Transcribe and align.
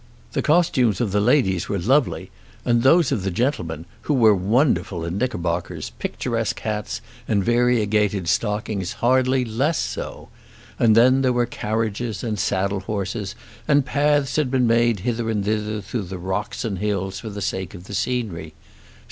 The 0.31 0.41
costumes 0.41 0.99
of 0.99 1.11
the 1.11 1.21
ladies 1.21 1.69
were 1.69 1.77
lovely, 1.77 2.31
and 2.65 2.81
those 2.81 3.11
of 3.11 3.21
the 3.21 3.29
gentlemen, 3.29 3.85
who 4.09 4.15
were 4.15 4.33
wonderful 4.33 5.05
in 5.05 5.19
knickerbockers, 5.19 5.91
picturesque 5.99 6.59
hats 6.61 7.01
and 7.27 7.43
variegated 7.45 8.27
stockings, 8.27 8.93
hardly 8.93 9.45
less 9.45 9.77
so. 9.77 10.29
And 10.79 10.97
then 10.97 11.21
there 11.21 11.31
were 11.33 11.45
carriages 11.45 12.23
and 12.23 12.39
saddle 12.39 12.79
horses, 12.79 13.35
and 13.67 13.85
paths 13.85 14.37
had 14.37 14.49
been 14.49 14.65
made 14.65 15.01
hither 15.01 15.29
and 15.29 15.45
thither 15.45 15.81
through 15.81 16.05
the 16.09 16.17
rocks 16.17 16.65
and 16.65 16.79
hills 16.79 17.19
for 17.19 17.29
the 17.29 17.39
sake 17.39 17.75
of 17.75 17.83
the 17.83 17.93
scenery. 17.93 18.55